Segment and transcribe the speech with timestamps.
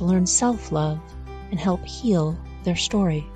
[0.00, 0.98] to learn self love
[1.50, 3.26] and help heal their story.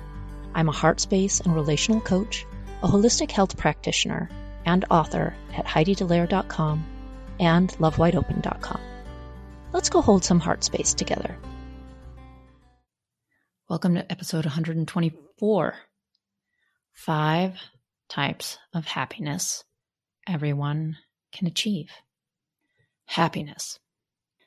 [0.55, 2.43] I'm a heart space and relational coach,
[2.81, 4.31] a holistic health practitioner,
[4.65, 6.83] and author at HeidiDallaire.com
[7.39, 8.81] and LoveWideOpen.com.
[9.73, 11.37] Let's go hold some heart space together.
[13.69, 15.75] Welcome to episode 124
[16.93, 17.59] Five
[18.09, 19.63] Types of Happiness
[20.27, 20.97] Everyone
[21.31, 21.91] Can Achieve.
[23.05, 23.79] Happiness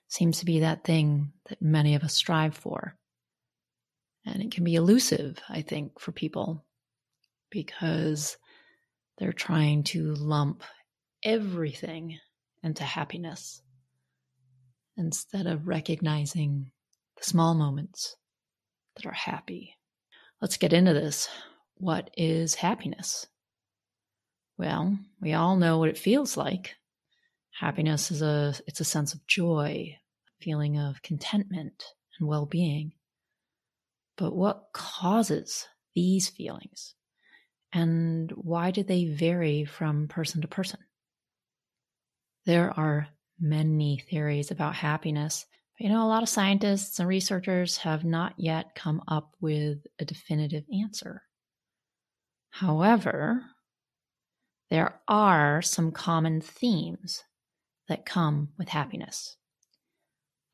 [0.08, 2.96] seems to be that thing that many of us strive for.
[4.24, 6.64] And it can be elusive, I think, for people
[7.50, 8.36] because
[9.18, 10.62] they're trying to lump
[11.22, 12.18] everything
[12.62, 13.62] into happiness
[14.96, 16.70] instead of recognizing
[17.16, 18.16] the small moments
[18.96, 19.76] that are happy.
[20.40, 21.28] Let's get into this.
[21.76, 23.26] What is happiness?
[24.56, 26.74] Well, we all know what it feels like
[27.58, 29.96] Happiness is a it's a sense of joy,
[30.40, 31.82] feeling of contentment
[32.18, 32.92] and well-being.
[34.16, 36.94] But what causes these feelings?
[37.72, 40.78] And why do they vary from person to person?
[42.46, 43.08] There are
[43.40, 45.44] many theories about happiness.
[45.76, 49.78] But, you know, a lot of scientists and researchers have not yet come up with
[49.98, 51.22] a definitive answer.
[52.50, 53.42] However,
[54.70, 57.24] there are some common themes
[57.88, 59.36] that come with happiness.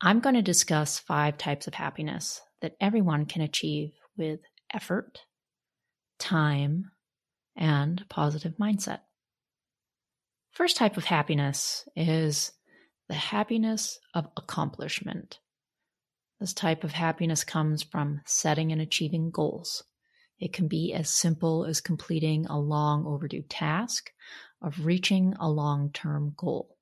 [0.01, 4.39] I'm going to discuss five types of happiness that everyone can achieve with
[4.73, 5.19] effort,
[6.19, 6.91] time,
[7.55, 8.99] and positive mindset.
[10.51, 12.51] First type of happiness is
[13.07, 15.39] the happiness of accomplishment.
[16.39, 19.83] This type of happiness comes from setting and achieving goals.
[20.39, 24.11] It can be as simple as completing a long overdue task
[24.61, 26.74] of reaching a long term goal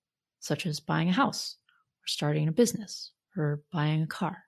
[0.43, 1.55] such as buying a house,
[2.01, 4.43] or starting a business, or buying a car.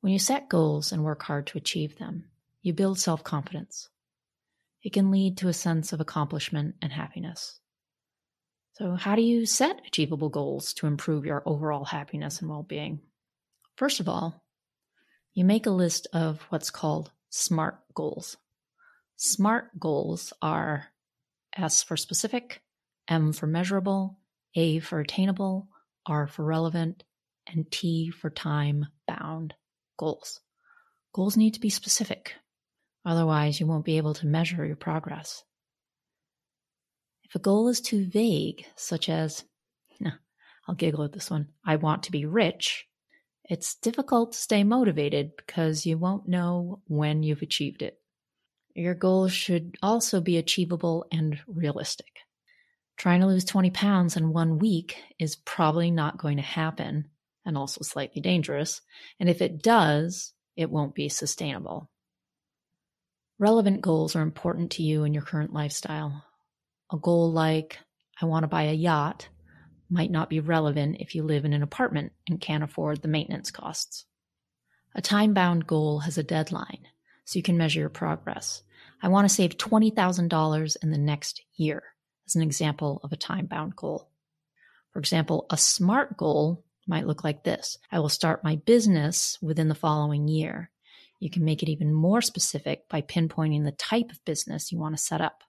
[0.00, 2.24] When you set goals and work hard to achieve them,
[2.60, 3.88] you build self confidence.
[4.82, 7.60] It can lead to a sense of accomplishment and happiness.
[8.72, 13.00] So, how do you set achievable goals to improve your overall happiness and well being?
[13.76, 14.44] First of all,
[15.34, 18.36] you make a list of what's called SMART goals.
[19.16, 20.88] SMART goals are
[21.56, 22.60] S for specific,
[23.08, 24.18] M for measurable,
[24.54, 25.68] A for attainable,
[26.06, 27.04] R for relevant,
[27.46, 29.54] and T for time bound
[29.96, 30.40] goals.
[31.12, 32.34] Goals need to be specific,
[33.04, 35.42] otherwise, you won't be able to measure your progress.
[37.24, 39.44] If a goal is too vague, such as,
[40.68, 42.86] I'll giggle at this one, I want to be rich,
[43.48, 48.00] it's difficult to stay motivated because you won't know when you've achieved it.
[48.74, 52.08] Your goals should also be achievable and realistic.
[52.96, 57.08] Trying to lose 20 pounds in one week is probably not going to happen
[57.44, 58.80] and also slightly dangerous.
[59.20, 61.90] And if it does, it won't be sustainable.
[63.38, 66.24] Relevant goals are important to you in your current lifestyle.
[66.90, 67.78] A goal like,
[68.20, 69.28] I want to buy a yacht,
[69.90, 73.50] might not be relevant if you live in an apartment and can't afford the maintenance
[73.50, 74.06] costs.
[74.94, 76.88] A time bound goal has a deadline,
[77.26, 78.62] so you can measure your progress.
[79.02, 81.82] I want to save $20,000 in the next year
[82.26, 84.08] as an example of a time bound goal.
[84.92, 89.68] For example, a SMART goal might look like this I will start my business within
[89.68, 90.70] the following year.
[91.20, 94.96] You can make it even more specific by pinpointing the type of business you want
[94.96, 95.42] to set up.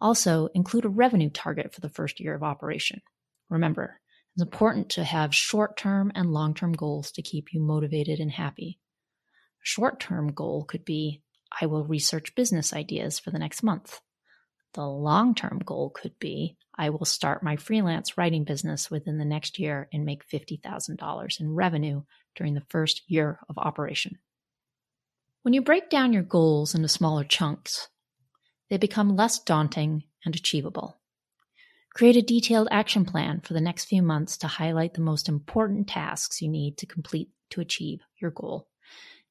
[0.00, 3.00] Also, include a revenue target for the first year of operation.
[3.48, 4.00] Remember,
[4.34, 8.30] it's important to have short term and long term goals to keep you motivated and
[8.30, 8.80] happy.
[9.62, 11.22] A short term goal could be
[11.60, 14.00] I will research business ideas for the next month.
[14.74, 19.24] The long term goal could be I will start my freelance writing business within the
[19.24, 22.02] next year and make $50,000 in revenue
[22.34, 24.18] during the first year of operation.
[25.42, 27.88] When you break down your goals into smaller chunks,
[28.68, 30.98] they become less daunting and achievable.
[31.94, 35.86] Create a detailed action plan for the next few months to highlight the most important
[35.86, 38.66] tasks you need to complete to achieve your goal.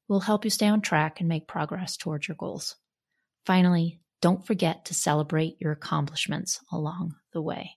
[0.08, 2.76] It will help you stay on track and make progress towards your goals.
[3.44, 7.72] Finally, don't forget to celebrate your accomplishments along the way.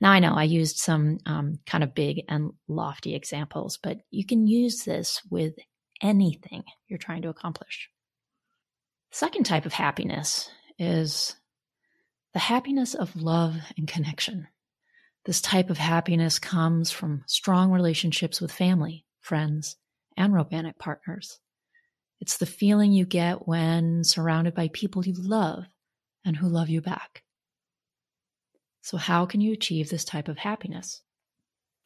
[0.00, 4.26] Now, I know I used some um, kind of big and lofty examples, but you
[4.26, 5.54] can use this with
[6.02, 7.90] anything you're trying to accomplish.
[9.12, 10.50] Second type of happiness
[10.80, 11.36] is
[12.32, 14.48] the happiness of love and connection.
[15.26, 19.76] This type of happiness comes from strong relationships with family, friends,
[20.16, 21.38] and romantic partners.
[22.20, 25.66] It's the feeling you get when surrounded by people you love
[26.24, 27.22] and who love you back.
[28.82, 31.02] So, how can you achieve this type of happiness?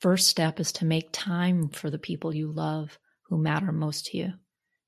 [0.00, 4.16] First step is to make time for the people you love who matter most to
[4.16, 4.32] you.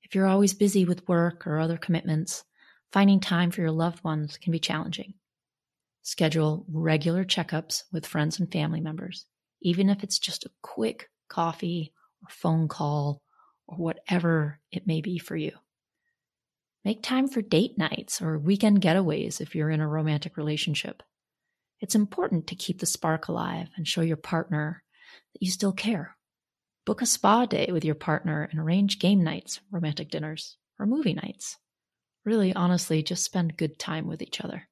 [0.03, 2.45] If you're always busy with work or other commitments,
[2.93, 5.15] finding time for your loved ones can be challenging.
[6.03, 9.27] Schedule regular checkups with friends and family members,
[9.61, 11.93] even if it's just a quick coffee
[12.23, 13.23] or phone call
[13.67, 15.53] or whatever it may be for you.
[16.85, 21.03] Make time for date nights or weekend getaways if you're in a romantic relationship.
[21.81, 24.83] It's important to keep the spark alive and show your partner
[25.35, 26.17] that you still care.
[26.87, 31.13] Book a spa day with your partner and arrange game nights, romantic dinners, or movie
[31.13, 31.59] nights.
[32.25, 34.67] Really, honestly, just spend good time with each other.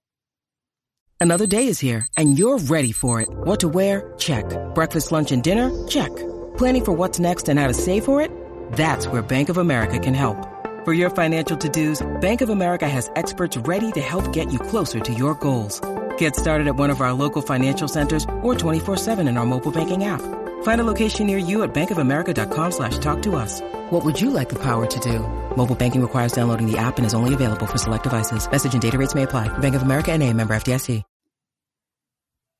[1.20, 3.28] Another day is here, and you're ready for it.
[3.31, 4.14] What to wear?
[4.19, 4.44] Check.
[4.75, 5.87] Breakfast, lunch, and dinner?
[5.88, 6.14] Check.
[6.56, 8.31] Planning for what's next and how to save for it?
[8.72, 10.57] That's where Bank of America can help.
[10.85, 14.61] For your financial to dos, Bank of America has experts ready to help get you
[14.61, 15.81] closer to your goals.
[16.19, 20.05] Get started at one of our local financial centers or 24-7 in our mobile banking
[20.05, 20.23] app.
[20.63, 23.61] Find a location near you at bankofamerica.com slash talk to us.
[23.91, 25.21] What would you like the power to do?
[25.57, 28.49] Mobile banking requires downloading the app and is only available for select devices.
[28.49, 29.49] Message and data rates may apply.
[29.59, 31.03] Bank of America and a member FDIC.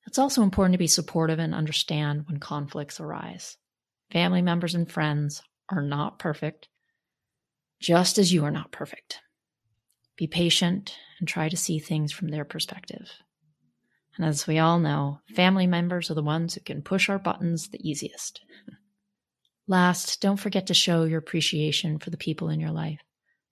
[0.09, 3.59] It's also important to be supportive and understand when conflicts arise.
[4.11, 6.67] Family members and friends are not perfect,
[7.81, 9.21] just as you are not perfect.
[10.17, 13.09] Be patient and try to see things from their perspective.
[14.17, 17.69] And as we all know, family members are the ones who can push our buttons
[17.69, 18.41] the easiest.
[19.69, 23.01] Last, don't forget to show your appreciation for the people in your life.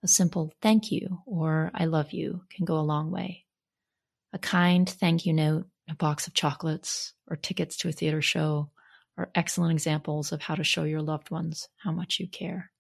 [0.02, 3.44] A simple thank you or I love you can go a long way.
[4.32, 8.70] A kind thank you note, a box of chocolates, or tickets to a theater show
[9.16, 12.70] are excellent examples of how to show your loved ones how much you care.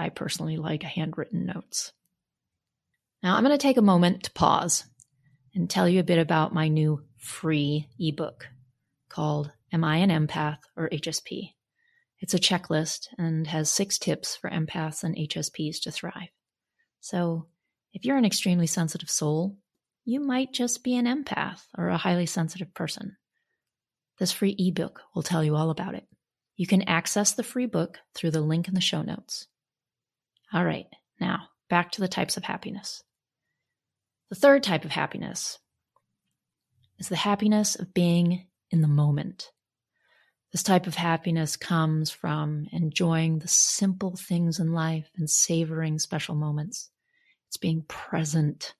[0.00, 1.92] I personally like handwritten notes.
[3.22, 4.86] Now, I'm going to take a moment to pause
[5.54, 8.48] and tell you a bit about my new free ebook
[9.10, 11.52] called Am I an Empath or HSP?
[12.18, 16.30] It's a checklist and has six tips for empaths and HSPs to thrive.
[17.00, 17.48] So,
[17.92, 19.58] if you're an extremely sensitive soul,
[20.06, 23.18] you might just be an empath or a highly sensitive person.
[24.18, 26.06] This free ebook will tell you all about it.
[26.56, 29.46] You can access the free book through the link in the show notes.
[30.52, 30.86] All right,
[31.20, 33.02] now back to the types of happiness.
[34.30, 35.58] The third type of happiness
[36.98, 39.50] is the happiness of being in the moment.
[40.52, 46.34] This type of happiness comes from enjoying the simple things in life and savoring special
[46.34, 46.90] moments.
[47.46, 48.74] It's being present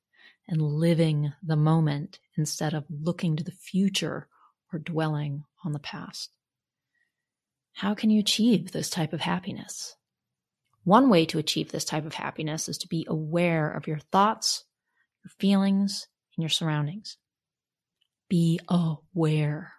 [0.49, 4.27] and living the moment instead of looking to the future
[4.73, 6.31] or dwelling on the past.
[7.75, 9.95] How can you achieve this type of happiness?
[10.85, 14.65] One way to achieve this type of happiness is to be aware of your thoughts,
[15.25, 17.19] your feelings, and your surroundings.
[18.29, 19.75] Be aware.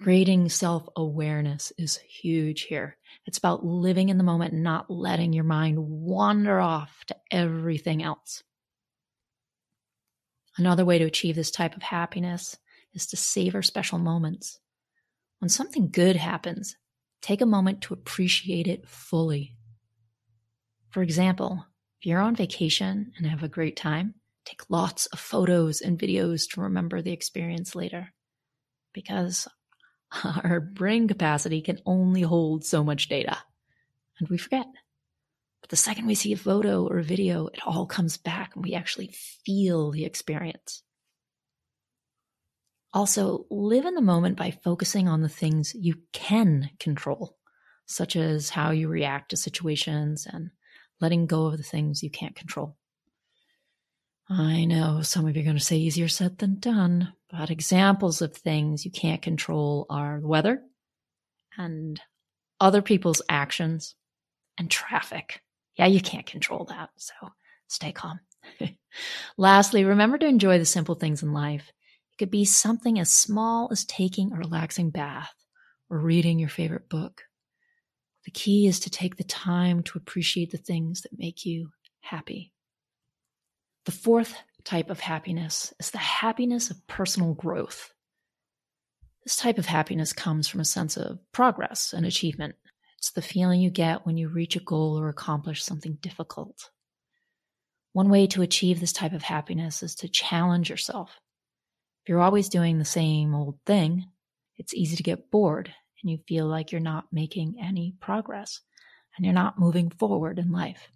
[0.00, 2.96] Creating self awareness is huge here.
[3.26, 8.42] It's about living in the moment not letting your mind wander off to everything else.
[10.56, 12.56] Another way to achieve this type of happiness
[12.92, 14.58] is to savor special moments.
[15.38, 16.76] When something good happens,
[17.22, 19.56] take a moment to appreciate it fully.
[20.94, 21.66] For example,
[22.00, 26.48] if you're on vacation and have a great time, Take lots of photos and videos
[26.50, 28.12] to remember the experience later.
[28.92, 29.48] Because
[30.24, 33.38] our brain capacity can only hold so much data,
[34.18, 34.66] and we forget.
[35.62, 38.62] But the second we see a photo or a video, it all comes back and
[38.62, 39.14] we actually
[39.46, 40.82] feel the experience.
[42.92, 47.38] Also, live in the moment by focusing on the things you can control,
[47.86, 50.50] such as how you react to situations and
[51.00, 52.76] letting go of the things you can't control.
[54.28, 58.22] I know some of you are going to say easier said than done, but examples
[58.22, 60.62] of things you can't control are the weather
[61.58, 62.00] and
[62.60, 63.94] other people's actions
[64.56, 65.42] and traffic.
[65.76, 67.12] Yeah, you can't control that, so
[67.66, 68.20] stay calm.
[69.36, 71.70] Lastly, remember to enjoy the simple things in life.
[72.12, 75.34] It could be something as small as taking a relaxing bath
[75.90, 77.22] or reading your favorite book.
[78.24, 82.52] The key is to take the time to appreciate the things that make you happy.
[83.84, 87.92] The fourth type of happiness is the happiness of personal growth.
[89.24, 92.54] This type of happiness comes from a sense of progress and achievement.
[92.98, 96.70] It's the feeling you get when you reach a goal or accomplish something difficult.
[97.92, 101.20] One way to achieve this type of happiness is to challenge yourself.
[102.02, 104.06] If you're always doing the same old thing,
[104.56, 105.72] it's easy to get bored
[106.04, 108.60] and you feel like you're not making any progress
[109.16, 110.88] and you're not moving forward in life.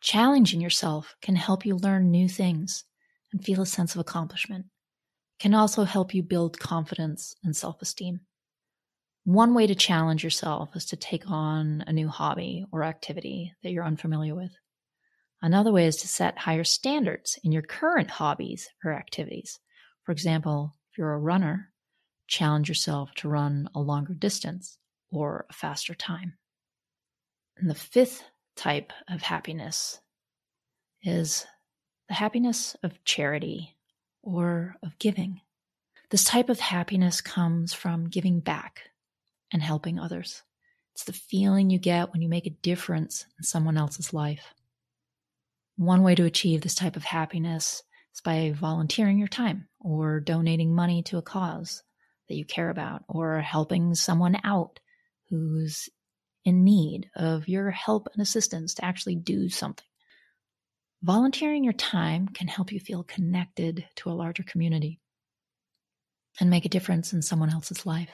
[0.00, 2.84] Challenging yourself can help you learn new things
[3.32, 4.64] and feel a sense of accomplishment.
[4.64, 8.20] It can also help you build confidence and self esteem.
[9.24, 13.72] One way to challenge yourself is to take on a new hobby or activity that
[13.72, 14.52] you're unfamiliar with.
[15.42, 19.58] Another way is to set higher standards in your current hobbies or activities.
[20.04, 21.72] For example, if you're a runner,
[22.26, 24.78] challenge yourself to run a longer distance
[25.10, 26.34] or a faster time.
[27.56, 28.22] And the fifth
[28.56, 30.00] type of happiness
[31.02, 31.46] is
[32.08, 33.76] the happiness of charity
[34.22, 35.40] or of giving.
[36.10, 38.90] This type of happiness comes from giving back
[39.52, 40.42] and helping others.
[40.94, 44.54] It's the feeling you get when you make a difference in someone else's life.
[45.76, 47.82] One way to achieve this type of happiness
[48.14, 51.82] is by volunteering your time or donating money to a cause
[52.28, 54.80] that you care about or helping someone out
[55.28, 55.88] who's
[56.44, 59.84] in need of your help and assistance to actually do something.
[61.02, 65.00] Volunteering your time can help you feel connected to a larger community
[66.40, 68.10] and make a difference in someone else's life.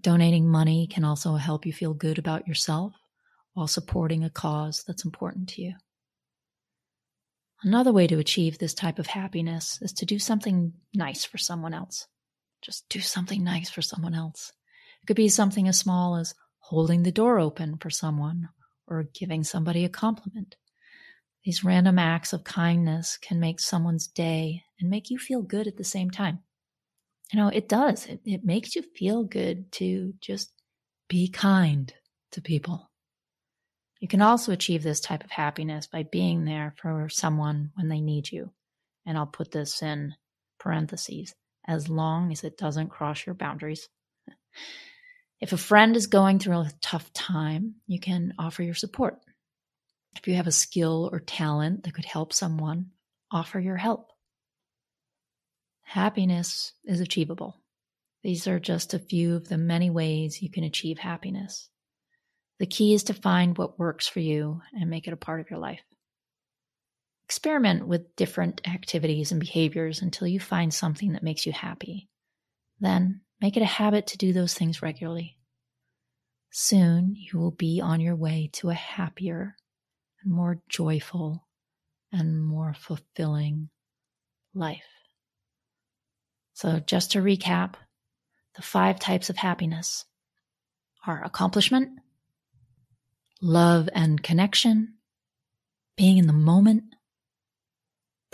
[0.00, 2.92] Donating money can also help you feel good about yourself
[3.54, 5.74] while supporting a cause that's important to you.
[7.62, 11.72] Another way to achieve this type of happiness is to do something nice for someone
[11.72, 12.06] else.
[12.64, 14.50] Just do something nice for someone else.
[15.02, 18.48] It could be something as small as holding the door open for someone
[18.86, 20.56] or giving somebody a compliment.
[21.44, 25.76] These random acts of kindness can make someone's day and make you feel good at
[25.76, 26.38] the same time.
[27.30, 28.06] You know, it does.
[28.06, 30.50] It, it makes you feel good to just
[31.06, 31.92] be kind
[32.30, 32.90] to people.
[34.00, 38.00] You can also achieve this type of happiness by being there for someone when they
[38.00, 38.52] need you.
[39.04, 40.14] And I'll put this in
[40.58, 41.34] parentheses
[41.66, 43.88] as long as it doesn't cross your boundaries.
[45.40, 49.18] If a friend is going through a tough time, you can offer your support.
[50.16, 52.90] If you have a skill or talent that could help someone,
[53.30, 54.10] offer your help.
[55.82, 57.60] Happiness is achievable.
[58.22, 61.68] These are just a few of the many ways you can achieve happiness.
[62.58, 65.50] The key is to find what works for you and make it a part of
[65.50, 65.82] your life.
[67.26, 72.08] Experiment with different activities and behaviors until you find something that makes you happy.
[72.80, 75.38] Then make it a habit to do those things regularly.
[76.50, 79.56] Soon you will be on your way to a happier
[80.22, 81.46] and more joyful
[82.12, 83.70] and more fulfilling
[84.54, 84.84] life.
[86.52, 87.74] So, just to recap,
[88.54, 90.04] the five types of happiness
[91.04, 91.98] are accomplishment,
[93.42, 94.94] love and connection,
[95.96, 96.84] being in the moment,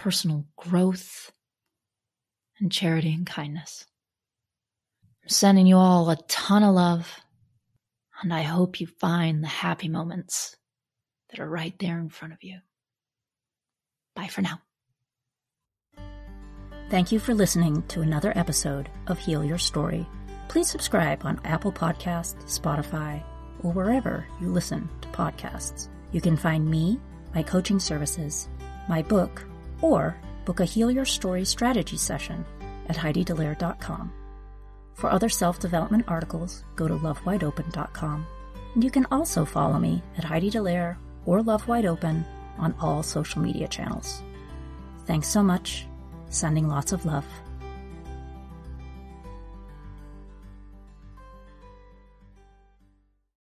[0.01, 1.31] personal growth,
[2.59, 3.85] and charity and kindness.
[5.23, 7.21] I'm sending you all a ton of love,
[8.23, 10.57] and I hope you find the happy moments
[11.29, 12.61] that are right there in front of you.
[14.17, 14.63] Bye for now.
[16.89, 20.07] Thank you for listening to another episode of Heal Your Story.
[20.49, 23.23] Please subscribe on Apple Podcasts, Spotify,
[23.63, 25.89] or wherever you listen to podcasts.
[26.11, 26.99] You can find me,
[27.35, 28.49] my coaching services,
[28.89, 29.45] my book,
[29.83, 32.45] or book a Heal Your Story strategy session
[32.89, 34.13] at HeidiDallaire.com.
[34.95, 38.27] For other self development articles, go to lovewideopen.com.
[38.77, 40.97] You can also follow me at Heidi Dallaire
[41.27, 42.25] or Love Wide Open
[42.59, 44.23] on all social media channels.
[45.07, 45.87] Thanks so much
[46.31, 47.27] Sending lots of love.